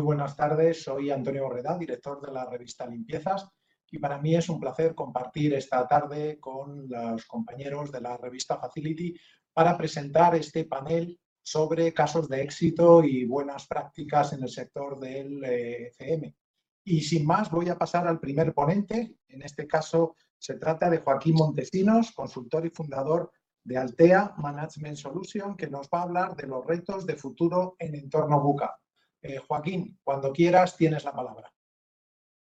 [0.00, 0.82] Muy buenas tardes.
[0.82, 3.46] Soy Antonio Borreda, director de la revista Limpiezas
[3.90, 8.56] y para mí es un placer compartir esta tarde con los compañeros de la revista
[8.58, 9.14] Facility
[9.52, 15.44] para presentar este panel sobre casos de éxito y buenas prácticas en el sector del
[15.44, 16.34] eh, CM.
[16.82, 19.16] Y sin más, voy a pasar al primer ponente.
[19.28, 23.30] En este caso, se trata de Joaquín Montesinos, consultor y fundador
[23.64, 27.96] de Altea Management Solution, que nos va a hablar de los retos de futuro en
[27.96, 28.80] entorno Buca.
[29.22, 31.52] Eh, Joaquín, cuando quieras, tienes la palabra.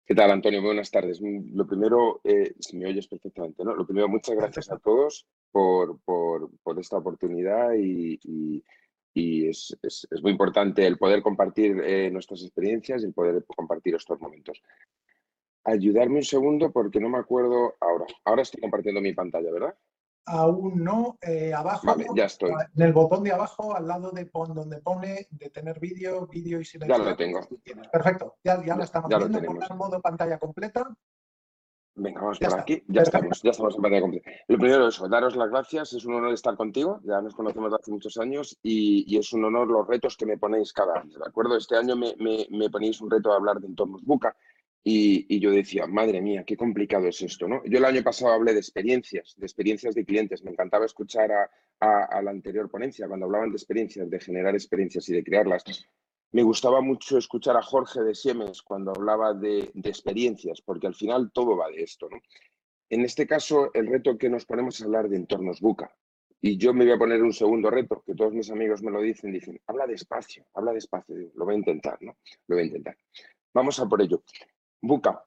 [0.04, 0.62] ¿Qué tal, Antonio?
[0.62, 1.20] Buenas tardes.
[1.20, 3.74] Mm, lo primero, eh, si me oyes perfectamente, ¿no?
[3.74, 5.98] Lo primero, muchas gracias a todos por,
[6.78, 8.62] esta oportunidad y,
[9.14, 9.76] es,
[10.22, 14.62] muy importante el poder compartir eh, nuestras experiencias y el poder compartir estos momentos.
[15.64, 18.06] Ayudarme un segundo porque no me acuerdo ahora.
[18.24, 19.74] Ahora estoy compartiendo mi pantalla, ¿verdad?
[20.26, 21.18] Aún no.
[21.20, 22.50] Eh, abajo, ya estoy.
[22.50, 26.64] en el botón de abajo, al lado de donde pone de tener vídeo, vídeo y
[26.64, 26.96] silencio.
[26.96, 27.40] Ya lo tengo.
[27.90, 29.38] Perfecto, ya, ya, lo estamos viendo.
[29.38, 30.88] en modo pantalla completa.
[31.94, 32.82] Venga, vamos por aquí.
[32.88, 34.30] Ya estamos, ya estamos en pantalla completa.
[34.48, 35.92] Lo primero es daros las gracias.
[35.92, 37.00] Es un honor estar contigo.
[37.04, 40.72] Ya nos conocemos hace muchos años y, es un honor los retos que me ponéis
[40.72, 41.18] cada año.
[41.18, 41.56] ¿De acuerdo?
[41.56, 44.34] Este año me, me, me ponéis un reto de hablar de entornos buca.
[44.84, 47.62] Y, yo decía, madre mía, qué complicado es esto, ¿no?
[47.64, 50.42] Yo el año pasado hablé de experiencias, de experiencias de clientes.
[50.42, 55.14] Me encantaba escuchar a, la anterior ponencia, cuando hablaban de experiencias, de generar experiencias y
[55.14, 55.64] de crearlas.
[56.32, 61.30] Me gustaba mucho escuchar a Jorge de Siemens cuando hablaba de, experiencias, porque al final
[61.32, 62.20] todo va de esto, ¿no?
[62.90, 65.94] En este caso, el reto que nos ponemos es hablar de entornos buca.
[66.40, 69.00] Y yo me voy a poner un segundo reto, que todos mis amigos me lo
[69.00, 71.14] dicen, dicen, habla despacio, habla despacio.
[71.34, 72.16] lo voy a intentar, ¿no?
[72.48, 72.96] Lo voy a intentar.
[73.54, 74.22] Vamos a por ello.
[74.84, 75.24] Buca,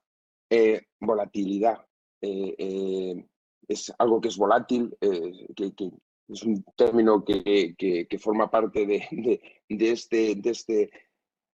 [0.50, 1.86] eh, volatilidad.
[2.22, 3.26] Eh, eh,
[3.68, 5.74] es algo que es volátil, que,
[6.28, 10.92] es un término que, forma parte de, este, este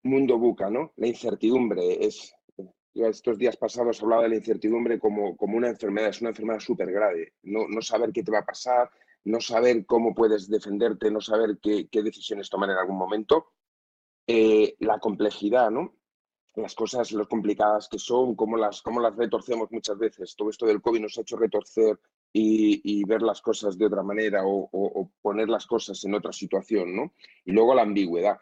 [0.02, 0.92] mundo buca, ¿no?
[0.97, 2.34] La incertidumbre es,
[2.94, 6.91] estos días pasados hablaba de la incertidumbre como, como una enfermedad, es una enfermedad súper
[6.91, 8.91] grave, no, no, saber qué te va a pasar,
[9.24, 13.53] no saber cómo puedes defenderte, no saber qué decisiones tomar en algún momento.
[14.26, 15.99] la complejidad, ¿no?
[16.54, 20.34] Las cosas, lo complicadas que son, cómo las, cómo las retorcemos muchas veces.
[20.36, 21.98] Todo esto del COVID nos ha hecho retorcer
[22.32, 27.12] y, ver las cosas de otra manera o, poner las cosas en otra situación, ¿no?
[27.44, 28.38] Y luego la ambigüedad,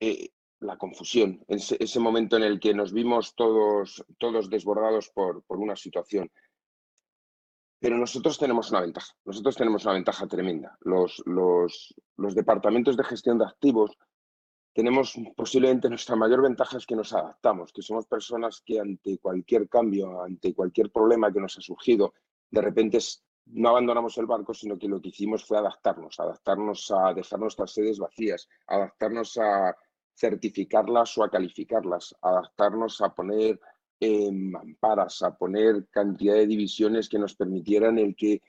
[0.00, 0.30] eh,
[0.60, 5.58] la confusión, ese, ese, momento en el que nos vimos todos, todos desbordados por, por
[5.58, 6.30] una situación.
[7.80, 10.76] Pero nosotros tenemos una ventaja, nosotros tenemos una ventaja tremenda.
[10.80, 13.96] Los, los, los departamentos de gestión de activos
[14.78, 19.68] tenemos posiblemente nuestra mayor ventaja es que nos adaptamos, que somos personas que ante cualquier
[19.68, 22.14] cambio, ante cualquier problema que nos ha surgido,
[22.48, 22.98] de repente
[23.46, 27.72] no abandonamos el barco, sino que lo que hicimos fue adaptarnos, adaptarnos a dejar nuestras
[27.72, 29.76] sedes vacías, adaptarnos a
[30.16, 33.58] certificarlas o a calificarlas, adaptarnos a poner
[33.98, 38.42] eh, mamparas, a poner cantidad de divisiones que nos permitieran el que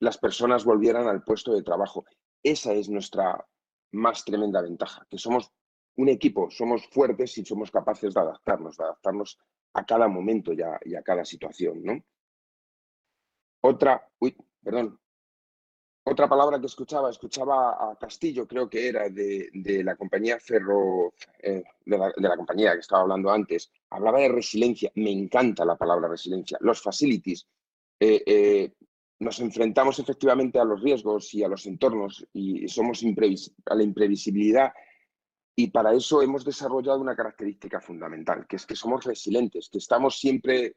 [0.00, 2.06] las personas volvieran al puesto de trabajo.
[2.42, 3.46] Esa es nuestra
[3.92, 5.52] más tremenda ventaja, que somos
[5.98, 9.38] un equipo, somos fuertes y somos capaces de adaptarnos, de adaptarnos
[9.74, 12.00] a cada momento y a, y a cada situación, ¿no?
[13.60, 14.08] Otra,
[14.62, 15.00] perdón,
[16.04, 21.14] otra palabra que escuchaba, escuchaba a Castillo, creo que era de, de la compañía Ferro,
[21.40, 26.08] eh, de, la, compañía que estaba hablando antes, hablaba de resiliencia, me encanta la palabra
[26.08, 26.58] resiliencia.
[26.60, 27.46] Los facilities,
[27.98, 28.72] eh, eh,
[29.18, 33.02] nos enfrentamos efectivamente a los riesgos y a los entornos y somos
[33.66, 34.72] a la imprevisibilidad
[35.60, 40.16] y para eso hemos desarrollado una característica fundamental, que es que somos resilientes, que estamos
[40.16, 40.76] siempre...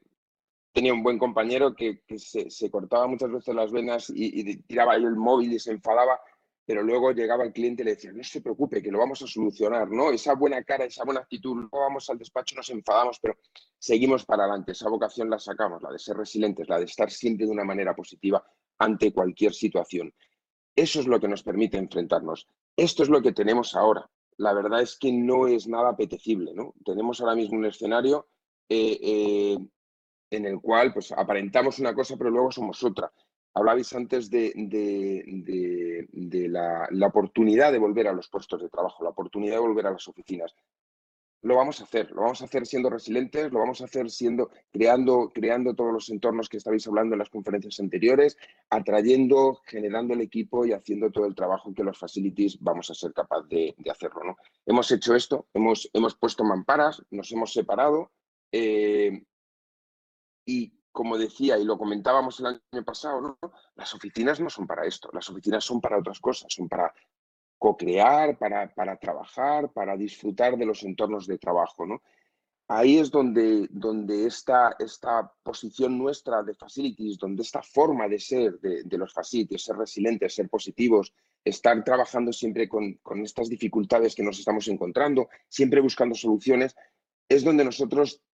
[0.72, 5.52] Tenía un buen compañero que, se, cortaba muchas veces las venas y, tiraba el móvil
[5.52, 6.18] y se enfadaba
[6.64, 9.26] pero luego llegaba el cliente y le decía, no se preocupe, que lo vamos a
[9.26, 10.10] solucionar, ¿no?
[10.10, 13.36] Esa buena cara, esa buena actitud, luego vamos al despacho, nos enfadamos, pero
[13.78, 17.46] seguimos para adelante, esa vocación la sacamos, la de ser resilientes, la de estar siempre
[17.46, 18.44] de una manera positiva
[18.78, 20.14] ante cualquier situación.
[20.74, 22.46] Eso es lo que nos permite enfrentarnos.
[22.76, 24.08] Esto es lo que tenemos ahora.
[24.42, 26.74] La verdad es que no es nada apetecible, ¿no?
[26.84, 28.26] Tenemos ahora mismo un escenario
[28.68, 29.58] eh, eh,
[30.30, 33.12] en el cual pues, aparentamos una cosa, pero luego somos otra.
[33.54, 34.52] Hablabais antes de,
[36.50, 40.08] la, oportunidad de volver a los puestos de trabajo, la oportunidad de volver a las
[40.08, 40.52] oficinas.
[41.42, 44.50] Lo vamos a hacer, lo vamos a hacer siendo resilientes, lo vamos a hacer siendo,
[44.72, 48.36] creando, creando todos los entornos que estabais hablando en las conferencias anteriores,
[48.70, 53.12] atrayendo, generando el equipo y haciendo todo el trabajo que los facilities vamos a ser
[53.12, 54.22] capaces de, hacerlo.
[54.24, 54.36] ¿no?
[54.64, 58.12] Hemos hecho esto, hemos, hemos puesto mamparas, nos hemos separado
[58.52, 59.24] eh,
[60.46, 63.38] y como decía y lo comentábamos el año pasado, ¿no?
[63.74, 66.94] las oficinas no son para esto, las oficinas son para otras cosas, son para
[67.62, 71.86] co-crear, para, para, trabajar, para disfrutar de los entornos de trabajo.
[71.86, 72.02] ¿no?
[72.66, 78.58] Ahí es donde, donde esta, esta posición nuestra de facilities, donde esta forma de ser
[78.58, 81.14] de, de los facilities, ser resilientes, ser positivos,
[81.44, 86.74] estar trabajando siempre con, con estas dificultades que nos estamos encontrando, siempre buscando soluciones,
[87.28, 88.24] es donde nosotros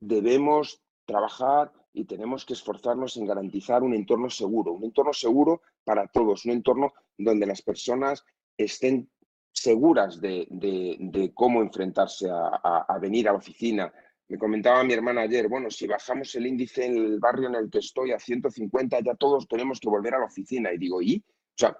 [0.00, 6.06] debemos trabajar y tenemos que esforzarnos en garantizar un entorno seguro, un entorno seguro para
[6.06, 8.24] todos, un entorno donde las personas
[8.58, 9.08] estén
[9.52, 13.92] seguras de, cómo enfrentarse a, venir a la oficina.
[14.28, 17.70] Me comentaba mi hermana ayer, bueno, si bajamos el índice en el barrio en el
[17.70, 20.72] que estoy a 150, ya todos tenemos que volver a la oficina.
[20.72, 21.24] Y digo, ¿y?
[21.26, 21.78] O sea,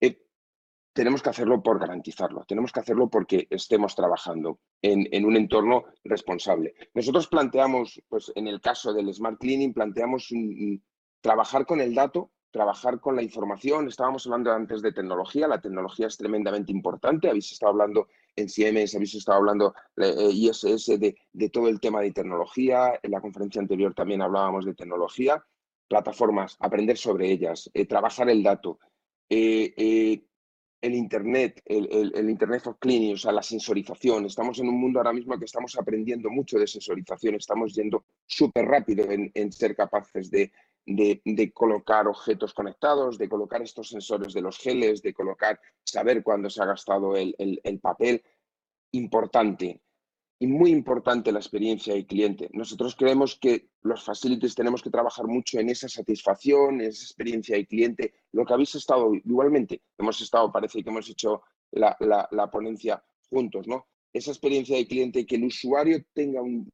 [0.00, 0.22] eh,
[0.92, 6.74] tenemos que hacerlo por garantizarlo, tenemos que hacerlo porque estemos trabajando en, un entorno responsable.
[6.94, 10.28] Nosotros planteamos, pues en el caso del Smart Cleaning, planteamos
[11.20, 13.88] trabajar con el dato trabajar con la información.
[13.88, 17.28] Estábamos hablando antes de tecnología, la tecnología es tremendamente importante.
[17.28, 22.12] Habéis estado hablando en CMS, habéis estado hablando eh, ISS de, todo el tema de
[22.12, 22.98] tecnología.
[23.02, 25.42] En la conferencia anterior también hablábamos de tecnología.
[25.88, 28.78] Plataformas, aprender sobre ellas, eh, trabajar el dato.
[29.28, 30.22] Eh,
[30.80, 34.26] el Internet, el, Internet of Cleaning, o sea, la sensorización.
[34.26, 38.66] Estamos en un mundo ahora mismo que estamos aprendiendo mucho de sensorización, estamos yendo súper
[38.66, 40.52] rápido en, ser capaces de,
[40.88, 46.48] de, colocar objetos conectados, de colocar estos sensores de los geles, de colocar, saber cuándo
[46.48, 48.22] se ha gastado el, papel.
[48.92, 49.82] Importante
[50.40, 52.48] y muy importante la experiencia del cliente.
[52.52, 57.56] Nosotros creemos que los facilities tenemos que trabajar mucho en esa satisfacción, en esa experiencia
[57.56, 58.14] del cliente.
[58.32, 61.42] Lo que habéis estado, igualmente, hemos estado, parece que hemos hecho
[61.72, 63.88] la, ponencia juntos, ¿no?
[64.10, 66.72] Esa experiencia del cliente, que el usuario tenga un,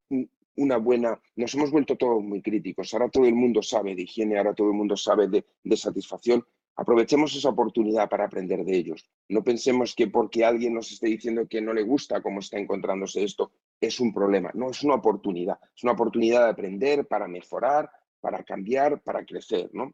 [0.57, 1.21] una buena...
[1.37, 2.93] Nos hemos vuelto todos muy críticos.
[2.93, 6.45] Ahora todo el mundo sabe de higiene, ahora todo el mundo sabe de, satisfacción.
[6.77, 9.09] Aprovechemos esa oportunidad para aprender de ellos.
[9.29, 13.23] No pensemos que porque alguien nos esté diciendo que no le gusta cómo está encontrándose
[13.23, 14.51] esto, es un problema.
[14.55, 15.59] No, es una oportunidad.
[15.77, 17.91] Es una oportunidad de aprender, para mejorar,
[18.21, 19.71] para cambiar, para crecer.
[19.73, 19.93] ¿no?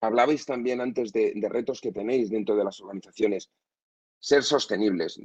[0.00, 3.50] Hablabais también antes de, de retos que tenéis dentro de las organizaciones.
[4.18, 5.18] Ser sostenibles.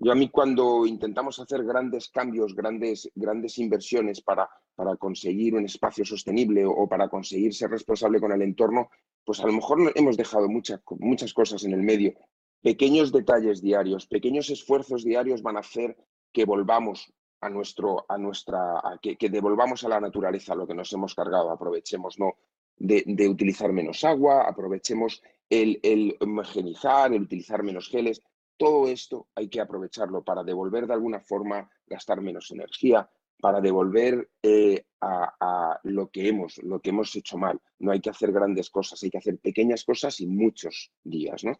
[0.00, 5.64] Yo a mí cuando intentamos hacer grandes cambios, grandes, grandes inversiones para, para conseguir un
[5.64, 8.90] espacio sostenible o, para conseguir ser responsable con el entorno,
[9.24, 12.14] pues a lo mejor hemos dejado muchas, muchas cosas en el medio.
[12.62, 15.96] Pequeños detalles diarios, pequeños esfuerzos diarios van a hacer
[16.32, 21.14] que volvamos a nuestro, a nuestra, que, devolvamos a la naturaleza lo que nos hemos
[21.14, 22.34] cargado, aprovechemos ¿no?
[22.76, 28.22] de, de utilizar menos agua, aprovechemos el, el homogenizar, el utilizar menos geles.
[28.58, 33.08] Todo esto hay que aprovecharlo para devolver de alguna forma, gastar menos energía,
[33.40, 37.60] para devolver eh, a, lo, que hemos, lo que hemos hecho mal.
[37.78, 41.44] No hay que hacer grandes cosas, hay que hacer pequeñas cosas y muchos días.
[41.44, 41.52] ¿no?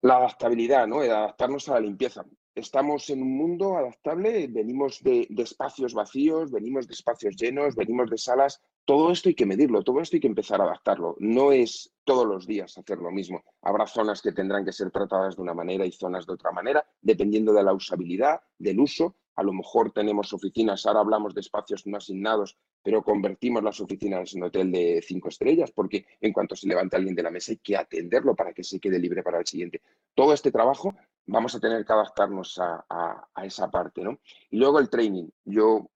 [0.00, 1.00] La adaptabilidad, ¿no?
[1.00, 2.24] adaptarnos a la limpieza.
[2.54, 8.18] Estamos en un mundo adaptable, venimos de, espacios vacíos, venimos de espacios llenos, venimos de
[8.18, 11.14] salas todo esto hay que medirlo, todo esto hay que empezar a adaptarlo.
[11.20, 13.44] No es todos los días hacer lo mismo.
[13.62, 16.84] Habrá zonas que tendrán que ser tratadas de una manera y zonas de otra manera,
[17.00, 19.14] dependiendo de la usabilidad, del uso.
[19.36, 24.34] A lo mejor tenemos oficinas, ahora hablamos de espacios no asignados, pero convertimos las oficinas
[24.34, 27.58] en hotel de cinco estrellas, porque en cuanto se levante alguien de la mesa hay
[27.58, 29.80] que atenderlo para que se quede libre para el siguiente.
[30.14, 30.94] Todo este trabajo
[31.26, 34.02] vamos a tener que adaptarnos a, esa parte.
[34.02, 34.18] ¿no?
[34.50, 35.28] Y luego el training.
[35.44, 35.90] Yo,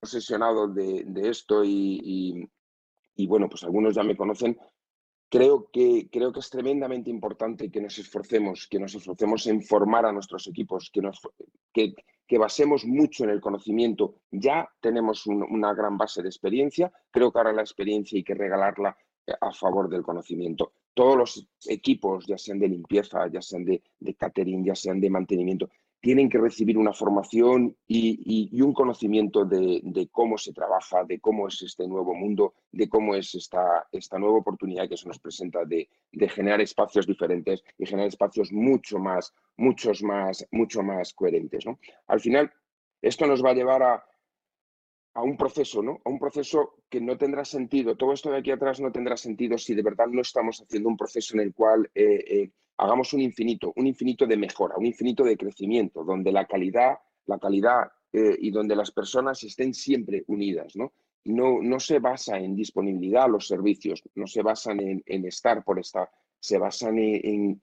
[0.00, 2.48] obsesionado de, esto y,
[3.26, 4.58] bueno, pues algunos ya me conocen,
[5.28, 10.06] creo que, creo que es tremendamente importante que nos esforcemos, que nos esforcemos en formar
[10.06, 11.20] a nuestros equipos, que, nos,
[11.72, 11.94] que,
[12.26, 14.16] que basemos mucho en el conocimiento.
[14.30, 18.96] Ya tenemos una gran base de experiencia, creo que ahora la experiencia hay que regalarla
[19.40, 20.72] a favor del conocimiento.
[20.94, 23.82] Todos los equipos, ya sean de limpieza, ya sean de,
[24.18, 25.68] catering, ya sean de mantenimiento,
[26.00, 31.60] tienen que recibir una formación y, un conocimiento de, cómo se trabaja, de cómo es
[31.62, 33.86] este nuevo mundo, de cómo es esta,
[34.18, 35.88] nueva oportunidad que se nos presenta de,
[36.30, 41.64] generar espacios diferentes y generar espacios mucho más, muchos más, mucho más coherentes.
[42.06, 42.50] Al final,
[43.02, 44.04] esto nos va a llevar a,
[45.14, 46.00] a un proceso, ¿no?
[46.04, 47.96] A un proceso que no tendrá sentido.
[47.96, 50.96] Todo esto de aquí atrás no tendrá sentido si de verdad no estamos haciendo un
[50.96, 55.24] proceso en el cual eh, eh, hagamos un infinito, un infinito de mejora, un infinito
[55.24, 60.76] de crecimiento, donde la calidad, la calidad eh, y donde las personas estén siempre unidas,
[60.76, 60.92] ¿no?
[61.24, 66.08] No, no se basa en disponibilidad los servicios, no se basan en, estar por estar,
[66.38, 67.60] se basan en,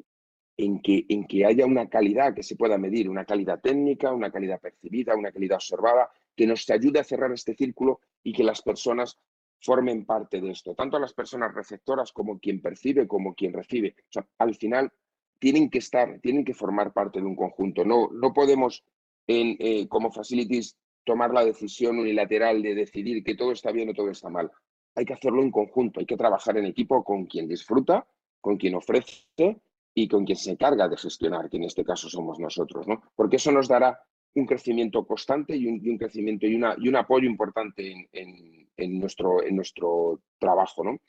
[0.58, 4.32] en que, en que haya una calidad que se pueda medir, una calidad técnica, una
[4.32, 8.62] calidad percibida, una calidad observada, que nos ayude a cerrar este círculo y que las
[8.62, 9.18] personas
[9.60, 13.96] formen parte de esto, tanto las personas receptoras como quien percibe, como quien recibe.
[14.38, 14.92] al final
[15.40, 17.84] tienen que estar, tienen que formar parte de un conjunto.
[17.84, 18.84] No, no podemos,
[19.28, 24.12] eh, como facilities, tomar la decisión unilateral de decidir que todo está bien o todo
[24.12, 24.52] está mal.
[24.96, 28.06] Hay que hacerlo en conjunto, hay que trabajar en equipo con quien disfruta,
[28.42, 29.62] con quien ofrece
[29.94, 33.02] y con quien se encarga de gestionar, que en este caso somos nosotros, ¿no?
[33.16, 34.00] Porque eso nos dará
[34.38, 39.56] un crecimiento constante y un, crecimiento y, una, y, un apoyo importante en, nuestro, en
[39.56, 41.00] nuestro trabajo, ¿no?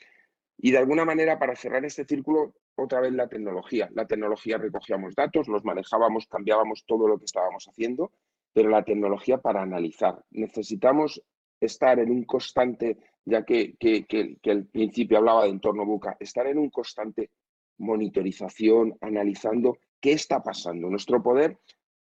[0.57, 3.91] Y de alguna manera, para cerrar este círculo, otra vez la tecnología.
[3.93, 8.13] La tecnología recogíamos datos, los manejábamos, cambiábamos todo lo que estábamos haciendo,
[8.55, 10.25] pero la tecnología para analizar.
[10.31, 11.23] Necesitamos
[11.61, 16.17] estar en un constante, ya que, que, que, que al principio hablaba de entorno buca,
[16.19, 17.31] estar en un constante
[17.77, 20.89] monitorización, analizando qué está pasando.
[20.89, 21.59] Nuestro poder,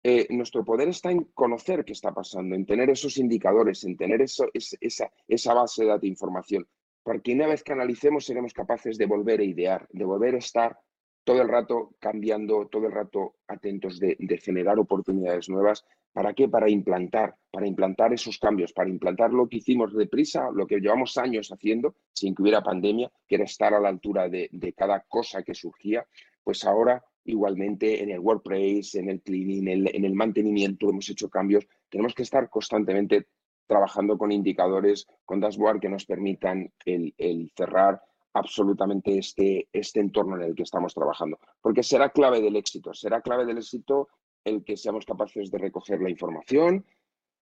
[0.03, 4.23] eh, nuestro poder está en conocer qué está pasando, en tener esos indicadores, en tener
[4.23, 6.67] eso, esa, esa base de datos de información
[7.03, 10.79] porque una vez que analicemos seremos capaces de volver a idear, de volver a estar
[11.25, 15.85] todo el rato cambiando, todo el rato atentos de, generar oportunidades nuevas.
[16.13, 16.49] ¿Para qué?
[16.49, 21.17] Para implantar, para implantar esos cambios, para implantar lo que hicimos deprisa, lo que llevamos
[21.19, 25.01] años haciendo sin que hubiera pandemia, que era estar a la altura de, de cada
[25.09, 26.05] cosa que surgía,
[26.43, 31.09] pues ahora igualmente en el WordPress, en el cleaning, en el, en el mantenimiento hemos
[31.09, 31.67] hecho cambios.
[31.89, 33.29] Tenemos que estar constantemente
[33.67, 38.03] trabajando con indicadores, con dashboard que nos permitan el, cerrar
[38.35, 41.39] absolutamente este, este entorno en el que estamos trabajando.
[41.61, 44.09] Porque será clave del éxito, será clave del éxito
[44.45, 46.85] el que seamos capaces de recoger la información,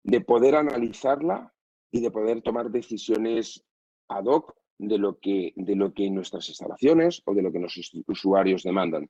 [0.03, 1.53] de poder analizarla
[1.91, 3.63] y de poder tomar decisiones
[4.09, 7.91] ad hoc de lo que, de lo que nuestras instalaciones o de lo que nuestros
[8.07, 9.09] usuarios demandan.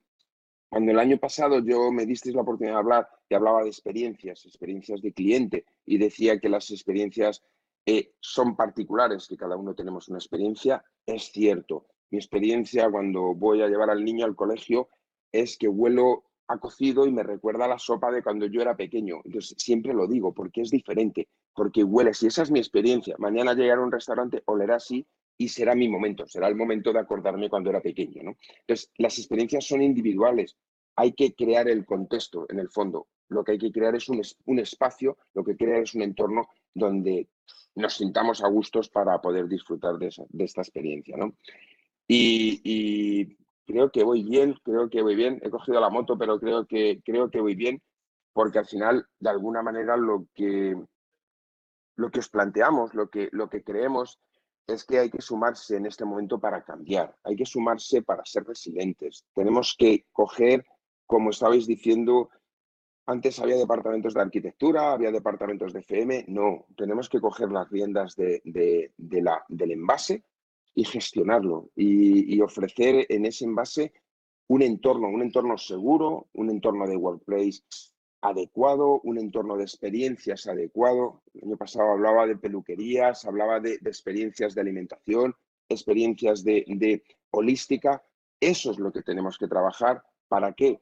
[0.70, 4.46] Cuando el año pasado yo me disteis la oportunidad de hablar y hablaba de experiencias,
[4.46, 7.44] experiencias de cliente, y decía que las experiencias
[7.86, 11.88] eh, son particulares, que cada uno tenemos una experiencia, es cierto.
[12.12, 14.90] Mi experiencia cuando voy a llevar al niño al colegio
[15.32, 19.22] es que huelo a cocido y me recuerda la sopa de cuando yo era pequeño.
[19.24, 23.54] Entonces, siempre lo digo, porque es diferente, porque huele, si esa es mi experiencia, mañana
[23.54, 25.08] llegar a un restaurante, olerá así
[25.40, 28.24] y será mi momento, será el momento de acordarme cuando era pequeño.
[28.24, 28.36] ¿no?
[28.60, 30.58] Entonces, las experiencias son individuales,
[30.98, 33.08] hay que crear el contexto en el fondo.
[33.30, 36.50] Lo que hay que crear es un, un espacio, lo que crear es un entorno
[36.74, 37.30] donde
[37.76, 40.10] nos sintamos a gustos para poder disfrutar de,
[40.44, 41.16] esta experiencia.
[41.16, 41.34] ¿no?
[42.06, 45.40] Y, creo que voy bien, creo que voy bien.
[45.42, 47.82] He cogido la moto, pero creo que, creo que voy bien
[48.34, 50.76] porque al final, de alguna manera, lo que,
[51.96, 54.20] lo que os planteamos, lo que, lo que creemos
[54.70, 58.44] es que hay que sumarse en este momento para cambiar, hay que sumarse para ser
[58.44, 59.26] resilientes.
[59.34, 60.66] Tenemos que coger,
[61.06, 62.30] como estabais diciendo,
[63.06, 68.16] antes había departamentos de arquitectura, había departamentos de FM, no, tenemos que coger las riendas
[68.16, 68.42] de,
[68.96, 70.24] la, del envase
[70.76, 73.94] y gestionarlo y, y, ofrecer en ese envase
[74.48, 77.62] un entorno, un entorno seguro, un entorno de workplace
[78.22, 81.22] adecuado, un entorno de experiencias adecuado.
[81.34, 85.36] El año pasado hablaba de peluquerías, hablaba de, experiencias de alimentación,
[85.70, 88.04] experiencias de, holística.
[88.40, 90.04] Eso es lo que tenemos que trabajar.
[90.28, 90.82] ¿Para qué?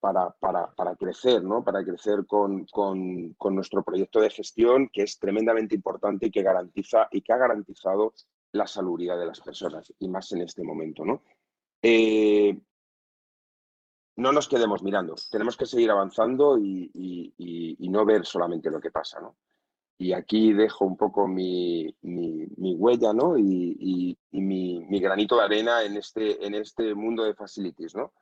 [0.00, 1.64] Para, para, crecer, ¿no?
[1.64, 2.66] Para crecer con,
[3.50, 8.14] nuestro proyecto de gestión, que es tremendamente importante y que garantiza y que ha garantizado
[8.52, 11.22] la salubridad de las personas, y más en este momento, ¿no?
[11.82, 12.56] Eh,
[14.16, 17.34] no nos quedemos mirando, tenemos que seguir avanzando y,
[17.78, 19.36] no ver solamente lo que pasa, ¿no?
[19.98, 23.38] Y aquí dejo un poco mi, huella, ¿no?
[23.38, 28.12] Y, mi, granito de arena en este, en este mundo de facilities, ¿no?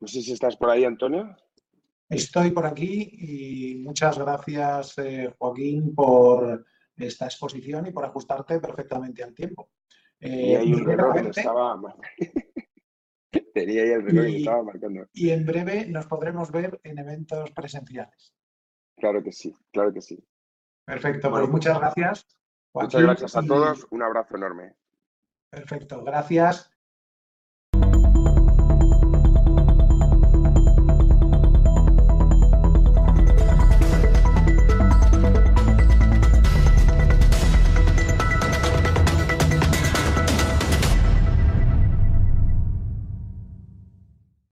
[0.00, 1.36] No sé si estás por ahí, Antonio.
[2.08, 6.64] Estoy por aquí y muchas gracias, eh, Joaquín, por
[6.96, 9.70] esta exposición y por ajustarte perfectamente al tiempo.
[10.20, 11.80] y hay un reloj que estaba...
[15.12, 18.34] y, en breve nos podremos ver en eventos presenciales.
[18.96, 20.18] Claro que sí, claro que sí.
[20.84, 22.26] Perfecto, pues muchas gracias.
[22.74, 24.74] muchas gracias a todos, un abrazo enorme.
[25.50, 26.70] Perfecto, gracias.